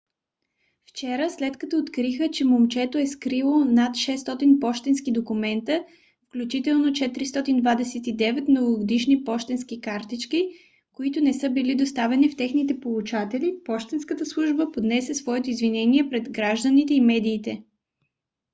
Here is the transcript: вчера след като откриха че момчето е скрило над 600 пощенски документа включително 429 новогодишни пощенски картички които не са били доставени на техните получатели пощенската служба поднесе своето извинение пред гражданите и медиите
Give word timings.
вчера 0.85 1.29
след 1.29 1.57
като 1.57 1.77
откриха 1.77 2.29
че 2.29 2.45
момчето 2.45 2.97
е 2.97 3.07
скрило 3.07 3.65
над 3.65 3.95
600 3.95 4.59
пощенски 4.59 5.11
документа 5.11 5.85
включително 6.27 6.87
429 6.91 8.47
новогодишни 8.47 9.23
пощенски 9.23 9.81
картички 9.81 10.49
които 10.93 11.21
не 11.21 11.33
са 11.33 11.49
били 11.49 11.75
доставени 11.75 12.27
на 12.27 12.35
техните 12.35 12.79
получатели 12.79 13.55
пощенската 13.65 14.25
служба 14.25 14.71
поднесе 14.71 15.13
своето 15.13 15.49
извинение 15.49 16.09
пред 16.09 16.29
гражданите 16.29 16.93
и 16.93 17.01
медиите 17.01 17.63